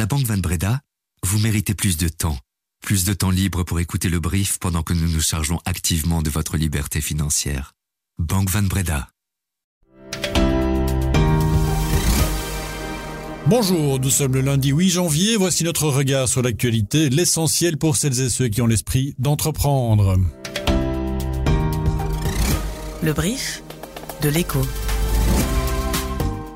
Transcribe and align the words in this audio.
la 0.00 0.06
Banque 0.06 0.24
Van 0.24 0.38
Breda, 0.38 0.80
vous 1.26 1.38
méritez 1.40 1.74
plus 1.74 1.98
de 1.98 2.08
temps. 2.08 2.38
Plus 2.80 3.04
de 3.04 3.12
temps 3.12 3.28
libre 3.28 3.64
pour 3.64 3.80
écouter 3.80 4.08
le 4.08 4.18
brief 4.18 4.58
pendant 4.58 4.82
que 4.82 4.94
nous 4.94 5.06
nous 5.06 5.20
chargeons 5.20 5.60
activement 5.66 6.22
de 6.22 6.30
votre 6.30 6.56
liberté 6.56 7.02
financière. 7.02 7.74
Banque 8.18 8.48
Van 8.48 8.62
Breda. 8.62 9.10
Bonjour, 13.46 14.00
nous 14.00 14.08
sommes 14.08 14.32
le 14.32 14.40
lundi 14.40 14.70
8 14.70 14.88
janvier. 14.88 15.36
Voici 15.36 15.64
notre 15.64 15.88
regard 15.88 16.28
sur 16.28 16.40
l'actualité, 16.40 17.10
l'essentiel 17.10 17.76
pour 17.76 17.96
celles 17.96 18.20
et 18.22 18.30
ceux 18.30 18.48
qui 18.48 18.62
ont 18.62 18.66
l'esprit 18.66 19.14
d'entreprendre. 19.18 20.16
Le 23.02 23.12
brief 23.12 23.62
de 24.22 24.30
l'écho. 24.30 24.62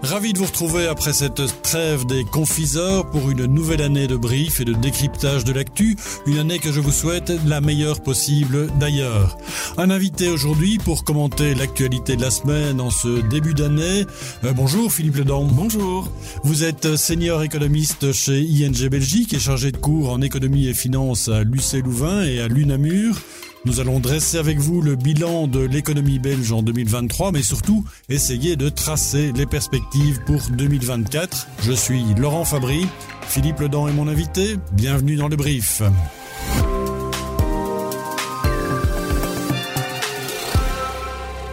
Ravi 0.04 0.34
de 0.34 0.38
vous 0.38 0.44
retrouver 0.44 0.86
après 0.86 1.14
cette 1.14 1.62
trêve 1.62 2.04
des 2.04 2.24
confiseurs 2.24 3.08
pour 3.08 3.30
une 3.30 3.46
nouvelle 3.46 3.80
année 3.80 4.06
de 4.06 4.16
brief 4.16 4.60
et 4.60 4.66
de 4.66 4.74
décryptage 4.74 5.44
de 5.44 5.52
l'actu, 5.54 5.96
une 6.26 6.36
année 6.38 6.58
que 6.58 6.70
je 6.70 6.80
vous 6.80 6.92
souhaite 6.92 7.32
la 7.46 7.62
meilleure 7.62 8.02
possible 8.02 8.68
d'ailleurs. 8.78 9.38
Un 9.78 9.88
invité 9.88 10.28
aujourd'hui 10.28 10.76
pour 10.76 11.04
commenter 11.04 11.54
l'actualité 11.54 12.16
de 12.16 12.20
la 12.20 12.30
semaine 12.30 12.82
en 12.82 12.90
ce 12.90 13.22
début 13.22 13.54
d'année. 13.54 14.04
Euh, 14.44 14.52
bonjour 14.52 14.92
Philippe 14.92 15.16
Ledan. 15.16 15.44
Bonjour. 15.44 16.12
Vous 16.42 16.64
êtes 16.64 16.96
senior 16.96 17.42
économiste 17.42 18.12
chez 18.12 18.42
ING 18.42 18.88
Belgique 18.90 19.32
et 19.32 19.38
chargé 19.38 19.72
de 19.72 19.78
cours 19.78 20.10
en 20.10 20.20
économie 20.20 20.66
et 20.66 20.74
finance 20.74 21.30
à 21.30 21.44
l'UC 21.44 21.82
Louvain 21.82 22.24
et 22.24 22.40
à 22.40 22.48
l'UNAMUR. 22.48 23.22
Nous 23.66 23.80
allons 23.80 23.98
dresser 23.98 24.36
avec 24.36 24.58
vous 24.58 24.82
le 24.82 24.94
bilan 24.94 25.46
de 25.46 25.60
l'économie 25.60 26.18
belge 26.18 26.52
en 26.52 26.62
2023, 26.62 27.32
mais 27.32 27.42
surtout 27.42 27.84
essayer 28.10 28.56
de 28.56 28.68
tracer 28.68 29.32
les 29.32 29.46
perspectives 29.46 30.20
pour 30.26 30.42
2024. 30.50 31.46
Je 31.62 31.72
suis 31.72 32.04
Laurent 32.18 32.44
Fabry, 32.44 32.86
Philippe 33.22 33.60
Ledan 33.60 33.88
est 33.88 33.92
mon 33.92 34.06
invité, 34.06 34.56
bienvenue 34.72 35.16
dans 35.16 35.28
le 35.28 35.36
brief. 35.36 35.80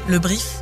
Le 0.09 0.19
brief 0.19 0.61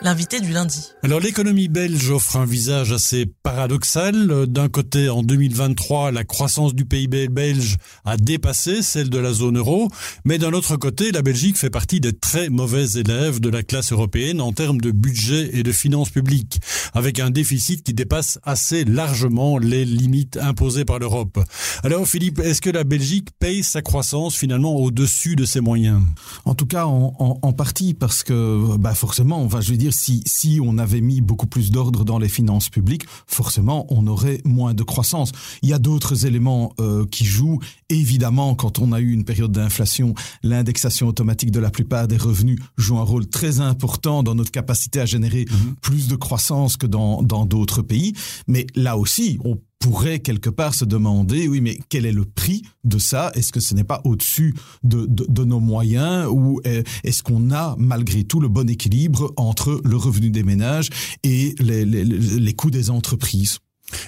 l'invité 0.00 0.40
du 0.40 0.52
lundi. 0.52 0.92
Alors 1.02 1.20
l'économie 1.20 1.68
belge 1.68 2.10
offre 2.10 2.36
un 2.36 2.46
visage 2.46 2.92
assez 2.92 3.26
paradoxal. 3.42 4.46
D'un 4.46 4.68
côté, 4.68 5.08
en 5.08 5.22
2023, 5.22 6.12
la 6.12 6.24
croissance 6.24 6.74
du 6.74 6.84
PIB 6.84 7.28
belge 7.28 7.76
a 8.04 8.16
dépassé 8.16 8.82
celle 8.82 9.10
de 9.10 9.18
la 9.18 9.32
zone 9.32 9.58
euro, 9.58 9.88
mais 10.24 10.38
d'un 10.38 10.52
autre 10.52 10.76
côté, 10.76 11.10
la 11.12 11.22
Belgique 11.22 11.56
fait 11.56 11.70
partie 11.70 12.00
des 12.00 12.12
très 12.12 12.48
mauvais 12.48 12.98
élèves 12.98 13.40
de 13.40 13.48
la 13.48 13.62
classe 13.62 13.92
européenne 13.92 14.40
en 14.40 14.52
termes 14.52 14.80
de 14.80 14.90
budget 14.90 15.50
et 15.52 15.62
de 15.62 15.72
finances 15.72 16.10
publiques, 16.10 16.60
avec 16.98 17.20
un 17.20 17.30
déficit 17.30 17.84
qui 17.84 17.94
dépasse 17.94 18.40
assez 18.42 18.84
largement 18.84 19.56
les 19.56 19.84
limites 19.84 20.36
imposées 20.36 20.84
par 20.84 20.98
l'Europe. 20.98 21.38
Alors 21.84 22.08
Philippe, 22.08 22.40
est-ce 22.40 22.60
que 22.60 22.70
la 22.70 22.82
Belgique 22.82 23.28
paye 23.38 23.62
sa 23.62 23.82
croissance 23.82 24.34
finalement 24.34 24.74
au-dessus 24.74 25.36
de 25.36 25.44
ses 25.44 25.60
moyens? 25.60 26.02
En 26.44 26.56
tout 26.56 26.66
cas, 26.66 26.86
en, 26.86 27.14
en, 27.40 27.52
partie, 27.52 27.94
parce 27.94 28.24
que 28.24 28.76
bah 28.78 28.94
forcément, 28.94 29.46
va, 29.46 29.60
je 29.60 29.70
veux 29.70 29.76
dire, 29.76 29.92
si, 29.92 30.24
si 30.26 30.58
on 30.60 30.76
avait 30.76 31.00
mis 31.00 31.20
beaucoup 31.20 31.46
plus 31.46 31.70
d'ordre 31.70 32.04
dans 32.04 32.18
les 32.18 32.28
finances 32.28 32.68
publiques, 32.68 33.04
forcément, 33.28 33.86
on 33.90 34.08
aurait 34.08 34.40
moins 34.44 34.74
de 34.74 34.82
croissance. 34.82 35.30
Il 35.62 35.68
y 35.68 35.72
a 35.72 35.78
d'autres 35.78 36.26
éléments 36.26 36.72
euh, 36.80 37.06
qui 37.06 37.24
jouent. 37.24 37.60
Évidemment, 37.90 38.56
quand 38.56 38.80
on 38.80 38.90
a 38.90 38.98
eu 38.98 39.12
une 39.12 39.24
période 39.24 39.52
d'inflation, 39.52 40.14
l'indexation 40.42 41.06
automatique 41.06 41.52
de 41.52 41.60
la 41.60 41.70
plupart 41.70 42.08
des 42.08 42.16
revenus 42.16 42.58
joue 42.76 42.98
un 42.98 43.04
rôle 43.04 43.28
très 43.28 43.60
important 43.60 44.24
dans 44.24 44.34
notre 44.34 44.50
capacité 44.50 45.00
à 45.00 45.06
générer 45.06 45.44
mhm. 45.48 45.76
plus 45.80 46.08
de 46.08 46.16
croissance 46.16 46.76
que 46.76 46.87
dans 46.88 47.22
d'autres 47.46 47.82
pays. 47.82 48.14
Mais 48.46 48.66
là 48.74 48.96
aussi, 48.96 49.38
on 49.44 49.60
pourrait 49.78 50.18
quelque 50.18 50.50
part 50.50 50.74
se 50.74 50.84
demander, 50.84 51.48
oui, 51.48 51.60
mais 51.60 51.78
quel 51.88 52.04
est 52.04 52.12
le 52.12 52.24
prix 52.24 52.62
de 52.84 52.98
ça? 52.98 53.30
Est-ce 53.34 53.52
que 53.52 53.60
ce 53.60 53.74
n'est 53.74 53.84
pas 53.84 54.00
au-dessus 54.04 54.54
de, 54.82 55.06
de, 55.08 55.44
nos 55.44 55.60
moyens? 55.60 56.26
Ou 56.30 56.60
est-ce 57.04 57.22
qu'on 57.22 57.50
a 57.52 57.76
malgré 57.78 58.24
tout 58.24 58.40
le 58.40 58.48
bon 58.48 58.68
équilibre 58.68 59.32
entre 59.36 59.80
le 59.84 59.96
revenu 59.96 60.30
des 60.30 60.42
ménages 60.42 60.90
et 61.22 61.54
les, 61.60 61.84
les, 61.84 62.04
les 62.04 62.54
coûts 62.54 62.70
des 62.70 62.90
entreprises? 62.90 63.58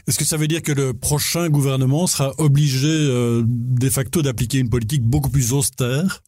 Est-ce 0.07 0.19
que 0.19 0.25
ça 0.25 0.37
veut 0.37 0.49
dire 0.49 0.63
que 0.63 0.73
le 0.73 0.93
prochain 0.93 1.49
gouvernement 1.49 2.07
sera 2.07 2.33
obligé 2.39 2.89
euh, 2.89 3.43
de 3.47 3.89
facto 3.89 4.23
d'appliquer 4.23 4.59
une 4.59 4.69
politique 4.69 5.03
beaucoup 5.03 5.31
plus 5.31 5.53
austère? 5.53 6.23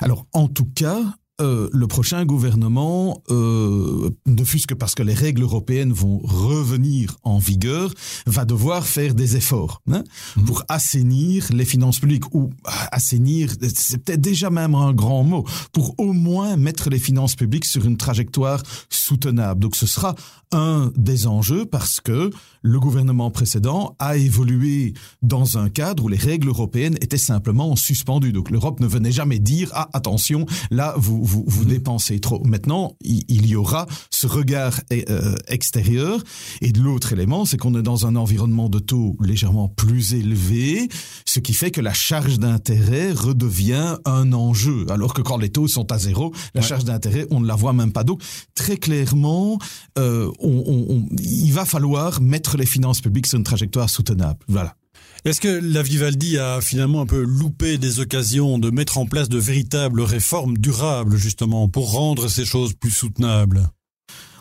Alors, 0.00 0.26
en 0.32 0.48
tout 0.48 0.68
cas, 0.74 1.00
euh, 1.40 1.68
le 1.72 1.86
prochain 1.86 2.24
gouvernement, 2.24 3.22
euh, 3.30 4.10
ne 4.26 4.44
fût-ce 4.44 4.66
que 4.66 4.74
parce 4.74 4.94
que 4.94 5.02
les 5.02 5.14
règles 5.14 5.42
européennes 5.42 5.92
vont 5.92 6.20
revenir 6.22 7.16
en 7.22 7.38
vigueur, 7.38 7.92
va 8.26 8.44
devoir 8.44 8.86
faire 8.86 9.14
des 9.14 9.36
efforts 9.36 9.82
hein, 9.90 10.04
mhm. 10.36 10.44
pour 10.44 10.64
assainir 10.68 11.46
les 11.52 11.64
finances 11.64 11.98
publiques 11.98 12.34
ou 12.34 12.50
ah, 12.64 12.88
assainir, 12.92 13.50
c'est 13.74 13.98
peut-être 14.04 14.20
déjà 14.20 14.50
même 14.50 14.74
un 14.74 14.92
grand 14.92 15.24
mot, 15.24 15.44
pour 15.72 15.94
au 15.98 16.12
moins 16.12 16.56
mettre 16.56 16.90
les 16.90 16.98
finances 16.98 17.34
publiques 17.34 17.64
sur 17.64 17.86
une 17.86 17.96
trajectoire 17.96 18.62
soutenable. 18.88 19.60
Donc 19.60 19.76
ce 19.76 19.86
sera 19.86 20.14
un 20.52 20.92
des 20.96 21.26
enjeux 21.26 21.64
parce 21.64 22.00
que 22.00 22.30
le 22.62 22.78
gouvernement 22.78 23.30
précédent 23.30 23.96
a 23.98 24.16
évolué 24.16 24.94
dans 25.22 25.58
un 25.58 25.68
cadre 25.68 26.04
où 26.04 26.08
les 26.08 26.16
règles 26.16 26.48
européennes 26.48 26.96
étaient 27.00 27.16
simplement 27.18 27.76
suspendues. 27.76 28.32
Donc 28.32 28.50
l'Europe 28.50 28.80
ne 28.80 28.86
venait 28.86 29.12
jamais 29.12 29.38
dire 29.38 29.70
ah 29.74 29.88
attention 29.92 30.46
là 30.70 30.94
vous 30.98 31.24
vous, 31.24 31.44
vous 31.46 31.62
mhm. 31.62 31.68
dépensez 31.68 32.20
trop. 32.20 32.42
Maintenant 32.44 32.96
il, 33.02 33.46
y 33.46 33.56
aura 33.56 33.86
ce 34.10 34.26
regard 34.26 34.80
euh, 34.92 35.34
extérieur 35.48 36.22
et 36.60 36.72
de 36.72 36.80
l'autre 36.80 37.12
élément 37.12 37.44
c'est 37.44 37.56
qu'on 37.56 37.74
est 37.78 37.82
dans 37.82 38.06
un 38.06 38.16
environnement 38.16 38.68
de 38.68 38.78
taux 38.78 39.16
légèrement 39.20 39.68
plus 39.68 40.14
élevé, 40.14 40.88
ce 41.24 41.40
qui 41.40 41.54
fait 41.54 41.70
que 41.70 41.80
la 41.80 41.92
charge 41.92 42.38
d'intérêt 42.38 43.12
redevient 43.12 43.96
un 44.04 44.32
enjeu 44.32 44.86
alors 44.90 45.14
que 45.14 45.22
quand 45.22 45.38
les 45.38 45.50
taux 45.50 45.68
sont 45.68 45.90
à 45.92 45.98
zéro 45.98 46.32
la 46.54 46.62
charge 46.62 46.84
d'intérêt 46.84 47.26
on 47.30 47.40
ne 47.40 47.46
la 47.46 47.54
voit 47.54 47.72
même 47.72 47.92
pas. 47.92 48.04
Donc 48.04 48.22
très 48.54 48.76
clairement 48.76 49.58
euh, 49.98 50.30
on, 50.40 51.06
il 51.18 51.52
va 51.52 51.64
falloir 51.64 52.20
mettre 52.20 52.49
les 52.56 52.66
finances 52.66 53.00
publiques 53.00 53.26
sur 53.26 53.38
une 53.38 53.44
trajectoire 53.44 53.90
soutenable. 53.90 54.38
Voilà. 54.48 54.76
Est-ce 55.24 55.40
que 55.40 55.48
la 55.48 55.82
Vivaldi 55.82 56.38
a 56.38 56.60
finalement 56.60 57.02
un 57.02 57.06
peu 57.06 57.20
loupé 57.20 57.76
des 57.76 58.00
occasions 58.00 58.58
de 58.58 58.70
mettre 58.70 58.96
en 58.96 59.06
place 59.06 59.28
de 59.28 59.38
véritables 59.38 60.00
réformes 60.00 60.56
durables, 60.56 61.16
justement, 61.16 61.68
pour 61.68 61.92
rendre 61.92 62.28
ces 62.28 62.46
choses 62.46 62.72
plus 62.72 62.90
soutenables? 62.90 63.68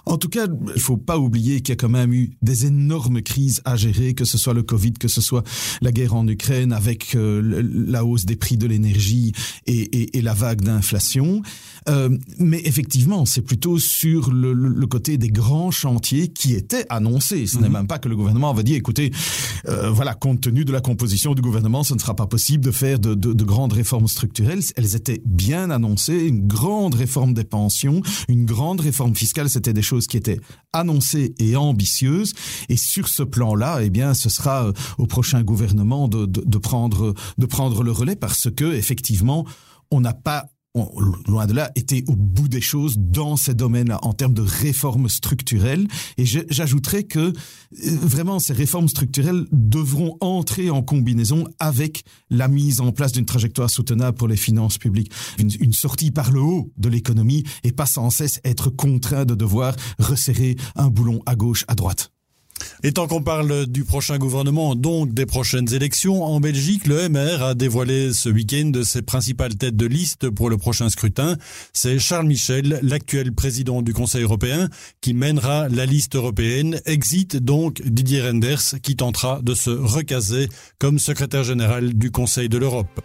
En 0.09 0.17
tout 0.17 0.27
cas, 0.27 0.47
il 0.75 0.81
faut 0.81 0.97
pas 0.97 1.19
oublier 1.19 1.61
qu'il 1.61 1.69
y 1.69 1.73
a 1.73 1.75
quand 1.75 1.87
même 1.87 2.11
eu 2.13 2.31
des 2.41 2.65
énormes 2.65 3.21
crises 3.21 3.61
à 3.63 3.75
gérer, 3.75 4.15
que 4.15 4.25
ce 4.25 4.39
soit 4.39 4.55
le 4.55 4.63
Covid, 4.63 4.93
que 4.93 5.07
ce 5.07 5.21
soit 5.21 5.43
la 5.81 5.91
guerre 5.91 6.15
en 6.15 6.27
Ukraine, 6.27 6.73
avec 6.73 7.15
euh, 7.15 7.63
la 7.71 8.03
hausse 8.03 8.25
des 8.25 8.35
prix 8.35 8.57
de 8.57 8.65
l'énergie 8.65 9.33
et, 9.67 10.17
et, 10.17 10.21
la 10.21 10.33
vague 10.33 10.61
d'inflation. 10.61 11.43
Euh, 11.87 12.09
mais 12.39 12.59
effectivement, 12.65 13.25
c'est 13.25 13.43
plutôt 13.43 13.77
sur 13.77 14.31
le, 14.31 14.53
le, 14.53 14.87
côté 14.87 15.19
des 15.19 15.29
grands 15.29 15.69
chantiers 15.69 16.29
qui 16.29 16.55
étaient 16.55 16.87
annoncés. 16.89 17.45
Ce 17.45 17.59
n'est 17.59 17.67
mhm. 17.67 17.73
même 17.73 17.87
pas 17.87 17.99
que 17.99 18.09
le 18.09 18.15
gouvernement 18.15 18.49
avait 18.49 18.63
dit, 18.63 18.73
écoutez, 18.73 19.11
euh, 19.67 19.91
voilà, 19.91 20.15
compte 20.15 20.41
tenu 20.41 20.65
de 20.65 20.71
la 20.71 20.81
composition 20.81 21.35
du 21.35 21.41
gouvernement, 21.43 21.83
ce 21.83 21.93
ne 21.93 21.99
sera 21.99 22.15
pas 22.15 22.25
possible 22.25 22.65
de 22.65 22.71
faire 22.71 22.97
de, 22.97 23.13
de, 23.13 23.33
de 23.33 23.43
grandes 23.43 23.73
réformes 23.73 24.07
structurelles. 24.07 24.61
Elles 24.75 24.95
étaient 24.95 25.21
bien 25.25 25.69
annoncées. 25.69 26.25
Une 26.25 26.47
grande 26.47 26.95
réforme 26.95 27.35
des 27.35 27.43
pensions, 27.43 28.01
une 28.27 28.45
grande 28.45 28.81
réforme 28.81 29.15
fiscale, 29.15 29.51
c'était 29.51 29.73
des 29.73 29.83
choses 29.83 29.98
qui 30.07 30.17
était 30.17 30.39
annoncée 30.73 31.33
et 31.39 31.55
ambitieuse. 31.55 32.33
Et 32.69 32.77
sur 32.77 33.07
ce 33.07 33.23
plan-là, 33.23 33.79
eh 33.81 33.89
bien, 33.89 34.13
ce 34.13 34.29
sera 34.29 34.65
euh, 34.65 34.73
au 34.97 35.07
prochain 35.07 35.43
gouvernement 35.43 36.07
de, 36.07 36.25
de, 36.25 36.57
prendre, 36.57 37.13
de 37.37 37.45
prendre 37.45 37.83
le 37.83 37.91
relais 37.91 38.15
parce 38.15 38.49
que, 38.49 38.73
effectivement, 38.73 39.45
on 39.91 40.01
n'a 40.01 40.13
pas 40.13 40.45
loin 41.27 41.47
de 41.47 41.53
là, 41.53 41.71
été 41.75 42.03
au 42.07 42.15
bout 42.15 42.47
des 42.47 42.61
choses 42.61 42.97
dans 42.97 43.35
ces 43.35 43.53
domaines-là 43.53 43.99
en 44.03 44.13
termes 44.13 44.33
de 44.33 44.41
réformes 44.41 45.09
structurelles. 45.09 45.87
Et 46.17 46.25
j'ajouterais 46.25 47.03
que 47.03 47.19
euh, 47.19 47.33
vraiment 47.71 48.39
ces 48.39 48.53
réformes 48.53 48.87
structurelles 48.87 49.45
devront 49.51 50.17
entrer 50.21 50.69
en 50.69 50.83
combinaison 50.83 51.45
avec 51.59 52.03
la 52.29 52.47
mise 52.47 52.81
en 52.81 52.91
place 52.91 53.11
d'une 53.13 53.25
trajectoire 53.25 53.69
soutenable 53.69 54.17
pour 54.17 54.27
les 54.27 54.37
finances 54.37 54.77
publiques. 54.77 55.11
Une, 55.39 55.49
une 55.59 55.73
sortie 55.73 56.11
par 56.11 56.31
le 56.31 56.41
haut 56.41 56.71
de 56.77 56.89
l'économie 56.89 57.43
et 57.63 57.71
pas 57.71 57.85
sans 57.85 58.09
cesse 58.09 58.39
être 58.43 58.69
contraint 58.69 59.25
de 59.25 59.35
devoir 59.35 59.75
resserrer 59.97 60.55
un 60.75 60.89
boulon 60.89 61.21
à 61.25 61.35
gauche, 61.35 61.65
à 61.67 61.75
droite. 61.75 62.11
Et 62.83 62.91
tant 62.91 63.07
qu'on 63.07 63.21
parle 63.21 63.65
du 63.67 63.83
prochain 63.83 64.17
gouvernement, 64.17 64.75
donc 64.75 65.13
des 65.13 65.25
prochaines 65.25 65.73
élections, 65.73 66.23
en 66.23 66.39
Belgique, 66.39 66.87
le 66.87 67.09
MR 67.09 67.43
a 67.43 67.53
dévoilé 67.53 68.13
ce 68.13 68.29
week-end 68.29 68.71
ses 68.83 69.01
principales 69.01 69.55
têtes 69.55 69.75
de 69.75 69.85
liste 69.85 70.29
pour 70.29 70.49
le 70.49 70.57
prochain 70.57 70.89
scrutin. 70.89 71.37
C'est 71.73 71.99
Charles 71.99 72.27
Michel, 72.27 72.79
l'actuel 72.81 73.33
président 73.33 73.81
du 73.81 73.93
Conseil 73.93 74.23
européen, 74.23 74.69
qui 75.01 75.13
mènera 75.13 75.67
la 75.69 75.85
liste 75.85 76.15
européenne. 76.15 76.79
Exit 76.85 77.37
donc 77.37 77.81
Didier 77.85 78.21
Renders, 78.21 78.79
qui 78.81 78.95
tentera 78.95 79.41
de 79.41 79.53
se 79.53 79.69
recaser 79.69 80.47
comme 80.79 80.99
secrétaire 80.99 81.43
général 81.43 81.93
du 81.93 82.11
Conseil 82.11 82.49
de 82.49 82.57
l'Europe. 82.57 83.01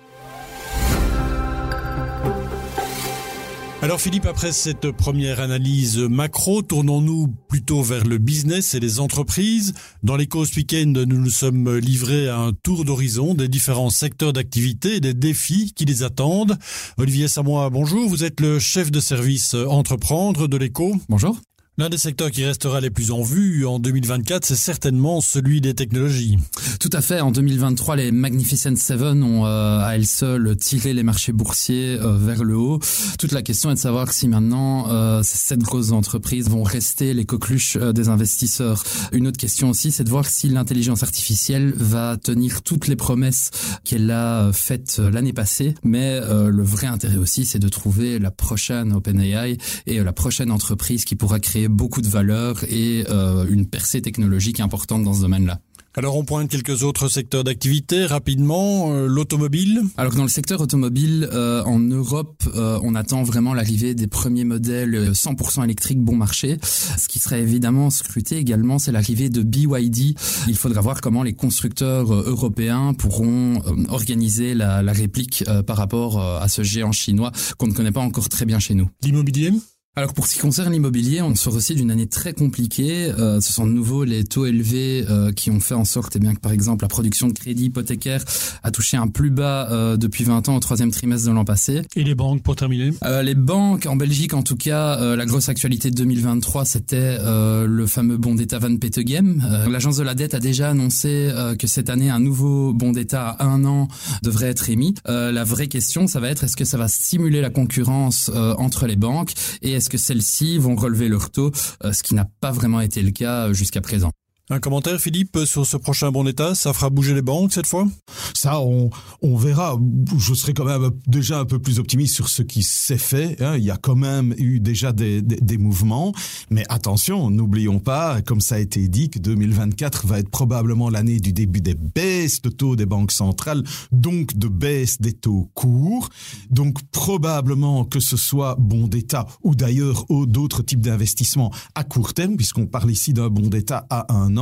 Alors 3.84 4.00
Philippe, 4.00 4.24
après 4.24 4.52
cette 4.52 4.92
première 4.92 5.40
analyse 5.40 5.98
macro, 5.98 6.62
tournons-nous 6.62 7.28
plutôt 7.50 7.82
vers 7.82 8.04
le 8.04 8.16
business 8.16 8.72
et 8.72 8.80
les 8.80 8.98
entreprises. 8.98 9.74
Dans 10.02 10.16
les 10.16 10.26
causes 10.26 10.56
week-end, 10.56 10.94
nous 11.06 11.20
nous 11.20 11.28
sommes 11.28 11.70
livrés 11.76 12.30
à 12.30 12.38
un 12.38 12.54
tour 12.54 12.86
d'horizon 12.86 13.34
des 13.34 13.46
différents 13.46 13.90
secteurs 13.90 14.32
d'activité 14.32 14.96
et 14.96 15.00
des 15.00 15.12
défis 15.12 15.74
qui 15.76 15.84
les 15.84 16.02
attendent. 16.02 16.56
Olivier 16.96 17.28
Samoa, 17.28 17.68
bonjour. 17.68 18.08
Vous 18.08 18.24
êtes 18.24 18.40
le 18.40 18.58
chef 18.58 18.90
de 18.90 19.00
service 19.00 19.52
entreprendre 19.52 20.48
de 20.48 20.56
l'éco. 20.56 20.96
Bonjour. 21.10 21.38
L'un 21.76 21.88
des 21.88 21.98
secteurs 21.98 22.30
qui 22.30 22.44
restera 22.44 22.80
les 22.80 22.90
plus 22.90 23.10
en 23.10 23.22
vue 23.22 23.66
en 23.66 23.80
2024, 23.80 24.44
c'est 24.44 24.54
certainement 24.54 25.20
celui 25.20 25.60
des 25.60 25.74
technologies. 25.74 26.38
Tout 26.78 26.90
à 26.92 27.00
fait. 27.00 27.20
En 27.20 27.32
2023, 27.32 27.96
les 27.96 28.12
Magnificent 28.12 28.76
Seven 28.76 29.24
ont 29.24 29.44
euh, 29.44 29.80
à 29.80 29.96
elles 29.96 30.06
seules 30.06 30.54
tiré 30.54 30.92
les 30.94 31.02
marchés 31.02 31.32
boursiers 31.32 31.98
euh, 32.00 32.16
vers 32.16 32.44
le 32.44 32.56
haut. 32.56 32.78
Toute 33.18 33.32
la 33.32 33.42
question 33.42 33.72
est 33.72 33.74
de 33.74 33.80
savoir 33.80 34.12
si 34.12 34.28
maintenant 34.28 34.88
euh, 34.88 35.24
ces 35.24 35.36
sept 35.36 35.58
grosses 35.58 35.90
entreprises 35.90 36.48
vont 36.48 36.62
rester 36.62 37.12
les 37.12 37.24
coqueluches 37.24 37.76
des 37.76 38.08
investisseurs. 38.08 38.84
Une 39.10 39.26
autre 39.26 39.38
question 39.38 39.70
aussi, 39.70 39.90
c'est 39.90 40.04
de 40.04 40.10
voir 40.10 40.26
si 40.26 40.50
l'intelligence 40.50 41.02
artificielle 41.02 41.72
va 41.76 42.16
tenir 42.16 42.62
toutes 42.62 42.86
les 42.86 42.94
promesses 42.94 43.50
qu'elle 43.82 44.12
a 44.12 44.52
faites 44.52 45.00
l'année 45.00 45.32
passée. 45.32 45.74
Mais 45.82 46.20
le 46.20 46.62
vrai 46.62 46.86
intérêt 46.86 47.16
aussi, 47.16 47.46
c'est 47.46 47.58
de 47.58 47.68
trouver 47.68 48.20
la 48.20 48.30
prochaine 48.30 48.92
OpenAI 48.92 49.56
et 49.86 50.04
la 50.04 50.12
prochaine 50.12 50.52
entreprise 50.52 51.04
qui 51.04 51.16
pourra 51.16 51.40
créer 51.40 51.63
beaucoup 51.68 52.00
de 52.00 52.08
valeur 52.08 52.64
et 52.68 53.04
euh, 53.08 53.46
une 53.48 53.66
percée 53.66 54.02
technologique 54.02 54.60
importante 54.60 55.04
dans 55.04 55.14
ce 55.14 55.20
domaine-là. 55.20 55.60
Alors 55.96 56.16
on 56.16 56.24
pointe 56.24 56.50
quelques 56.50 56.82
autres 56.82 57.08
secteurs 57.08 57.44
d'activité 57.44 58.04
rapidement. 58.04 58.92
Euh, 58.92 59.06
l'automobile. 59.06 59.80
Alors 59.96 60.14
dans 60.14 60.24
le 60.24 60.28
secteur 60.28 60.60
automobile, 60.60 61.28
euh, 61.32 61.62
en 61.64 61.78
Europe, 61.78 62.42
on 62.54 62.94
attend 62.96 63.22
vraiment 63.22 63.54
l'arrivée 63.54 63.94
des 63.94 64.08
premiers 64.08 64.44
modèles 64.44 65.12
100% 65.12 65.62
électriques 65.62 66.00
bon 66.00 66.16
marché. 66.16 66.58
Ce 66.62 67.06
qui 67.06 67.20
serait 67.20 67.40
évidemment 67.40 67.90
scruté 67.90 68.38
également, 68.38 68.80
c'est 68.80 68.90
l'arrivée 68.90 69.28
de 69.28 69.42
BYD. 69.42 70.16
Il 70.48 70.56
faudra 70.56 70.80
voir 70.80 71.00
comment 71.00 71.22
les 71.22 71.34
constructeurs 71.34 72.12
européens 72.12 72.92
pourront 72.94 73.62
organiser 73.88 74.54
la, 74.54 74.82
la 74.82 74.92
réplique 74.92 75.44
par 75.66 75.76
rapport 75.76 76.20
à 76.20 76.48
ce 76.48 76.62
géant 76.62 76.92
chinois 76.92 77.30
qu'on 77.56 77.68
ne 77.68 77.72
connaît 77.72 77.92
pas 77.92 78.00
encore 78.00 78.28
très 78.28 78.46
bien 78.46 78.58
chez 78.58 78.74
nous. 78.74 78.88
L'immobilier? 79.02 79.52
Alors 79.96 80.12
pour 80.12 80.26
ce 80.26 80.34
qui 80.34 80.40
concerne 80.40 80.72
l'immobilier, 80.72 81.22
on 81.22 81.36
sort 81.36 81.54
aussi 81.54 81.76
d'une 81.76 81.92
année 81.92 82.08
très 82.08 82.32
compliquée. 82.32 83.12
Euh, 83.16 83.40
ce 83.40 83.52
sont 83.52 83.64
de 83.64 83.70
nouveau 83.70 84.02
les 84.02 84.24
taux 84.24 84.44
élevés 84.44 85.04
euh, 85.08 85.30
qui 85.30 85.52
ont 85.52 85.60
fait 85.60 85.74
en 85.74 85.84
sorte 85.84 86.16
eh 86.16 86.18
bien 86.18 86.34
que 86.34 86.40
par 86.40 86.50
exemple 86.50 86.82
la 86.82 86.88
production 86.88 87.28
de 87.28 87.32
crédit 87.32 87.66
hypothécaire 87.66 88.24
a 88.64 88.72
touché 88.72 88.96
un 88.96 89.06
plus 89.06 89.30
bas 89.30 89.68
euh, 89.70 89.96
depuis 89.96 90.24
20 90.24 90.48
ans 90.48 90.56
au 90.56 90.58
troisième 90.58 90.90
trimestre 90.90 91.28
de 91.28 91.32
l'an 91.32 91.44
passé. 91.44 91.82
Et 91.94 92.02
les 92.02 92.16
banques 92.16 92.42
pour 92.42 92.56
terminer? 92.56 92.90
Les 93.22 93.36
banques 93.36 93.86
en 93.86 93.94
Belgique 93.94 94.34
en 94.34 94.42
tout 94.42 94.56
cas, 94.56 95.14
la 95.14 95.26
grosse 95.26 95.48
actualité 95.48 95.90
de 95.90 95.96
2023 95.96 96.64
c'était 96.64 97.18
le 97.22 97.86
fameux 97.86 98.16
bon 98.16 98.34
d'État 98.34 98.58
Van 98.58 98.76
Petegem. 98.76 99.44
L'agence 99.70 99.98
de 99.98 100.02
la 100.02 100.14
dette 100.14 100.34
a 100.34 100.40
déjà 100.40 100.70
annoncé 100.70 101.30
que 101.58 101.66
cette 101.68 101.88
année 101.88 102.10
un 102.10 102.18
nouveau 102.18 102.72
bon 102.72 102.90
d'État 102.90 103.28
à 103.28 103.44
un 103.44 103.64
an 103.64 103.86
devrait 104.24 104.48
être 104.48 104.70
émis. 104.70 104.94
la 105.06 105.44
vraie 105.44 105.68
question 105.68 106.08
ça 106.08 106.18
va 106.18 106.30
être 106.30 106.42
est-ce 106.42 106.56
que 106.56 106.64
ça 106.64 106.78
va 106.78 106.88
stimuler 106.88 107.40
la 107.40 107.50
concurrence 107.50 108.30
entre 108.58 108.86
les 108.86 108.96
banques? 108.96 109.34
Et 109.62 109.83
est-ce 109.84 109.90
que 109.90 109.98
celles-ci 109.98 110.56
vont 110.56 110.76
relever 110.76 111.08
leur 111.08 111.30
taux, 111.30 111.50
euh, 111.84 111.92
ce 111.92 112.02
qui 112.02 112.14
n'a 112.14 112.26
pas 112.40 112.50
vraiment 112.50 112.80
été 112.80 113.02
le 113.02 113.10
cas 113.10 113.48
euh, 113.48 113.52
jusqu'à 113.52 113.82
présent? 113.82 114.10
Un 114.50 114.60
commentaire, 114.60 115.00
Philippe, 115.00 115.38
sur 115.46 115.64
ce 115.64 115.78
prochain 115.78 116.10
bon 116.10 116.24
d'état 116.24 116.54
Ça 116.54 116.74
fera 116.74 116.90
bouger 116.90 117.14
les 117.14 117.22
banques 117.22 117.54
cette 117.54 117.66
fois? 117.66 117.88
Ça, 118.34 118.60
on, 118.60 118.90
verra. 119.36 119.78
Je 120.18 120.34
serai 120.34 120.52
quand 120.52 120.66
même 120.66 120.90
déjà 121.06 121.38
un 121.38 121.46
peu 121.46 121.58
plus 121.58 121.78
optimiste 121.78 122.14
sur 122.14 122.28
ce 122.28 122.42
qui 122.42 122.62
s'est 122.62 122.98
fait. 122.98 123.40
Hein. 123.40 123.56
Il 123.56 123.64
y 123.64 123.70
a 123.70 123.78
quand 123.78 123.96
même 123.96 124.34
eu 124.36 124.60
déjà 124.60 124.92
des 124.92 125.58
mouvements. 125.58 126.12
Mais 126.50 126.64
attention, 126.68 127.30
n'oublions 127.30 127.78
pas, 127.78 128.20
comme 128.20 128.42
ça 128.42 128.56
a 128.56 128.58
été 128.58 128.86
dit, 128.88 129.08
que 129.08 129.18
2024 129.18 130.06
va 130.06 130.18
être 130.18 130.28
probablement 130.28 130.90
l'année 130.90 131.20
du 131.20 131.32
début 131.32 131.62
des 131.62 131.74
baisses 131.74 132.42
de 132.42 132.50
taux 132.50 132.76
des 132.76 132.84
banques 132.84 133.12
centrales, 133.12 133.62
donc 133.92 134.36
de 134.36 134.48
baisse 134.48 135.00
des 135.00 135.14
taux 135.14 135.48
courts. 135.54 136.10
Donc 136.50 136.82
probablement 136.90 137.86
que 137.86 137.98
ce 137.98 138.18
soit 138.18 138.56
bon 138.58 138.88
d'état 138.88 139.26
ou 139.42 139.54
d'ailleurs 139.54 140.04
d'autres 140.10 140.62
types 140.62 140.82
d'investissements 140.82 141.50
à 141.74 141.82
court 141.82 142.12
terme, 142.12 142.36
puisqu'on 142.36 142.66
parle 142.66 142.90
ici 142.90 143.14
d'un 143.14 143.30
bon 143.30 143.48
d'état 143.48 143.86
à 143.88 144.12
un 144.12 144.33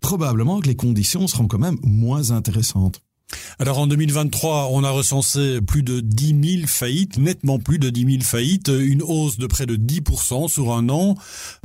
probablement 0.00 0.60
que 0.60 0.68
les 0.68 0.76
conditions 0.76 1.26
seront 1.26 1.46
quand 1.46 1.58
même 1.58 1.78
moins 1.82 2.30
intéressantes. 2.30 3.00
Alors 3.58 3.78
en 3.78 3.86
2023, 3.86 4.68
on 4.70 4.84
a 4.84 4.90
recensé 4.90 5.60
plus 5.60 5.82
de 5.82 6.00
10 6.00 6.58
000 6.58 6.66
faillites, 6.66 7.18
nettement 7.18 7.58
plus 7.58 7.78
de 7.78 7.90
10 7.90 8.12
000 8.12 8.22
faillites, 8.22 8.68
une 8.68 9.02
hausse 9.02 9.38
de 9.38 9.46
près 9.46 9.66
de 9.66 9.76
10% 9.76 10.48
sur 10.48 10.72
un 10.72 10.88
an. 10.88 11.14